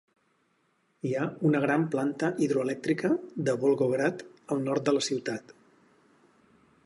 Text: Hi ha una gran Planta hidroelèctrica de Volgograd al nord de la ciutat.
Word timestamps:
Hi 1.07 1.11
ha 1.17 1.25
una 1.49 1.59
gran 1.65 1.83
Planta 1.95 2.29
hidroelèctrica 2.45 3.13
de 3.49 3.57
Volgograd 3.65 4.25
al 4.55 4.67
nord 4.69 4.87
de 4.89 4.99
la 4.99 5.07
ciutat. 5.11 5.55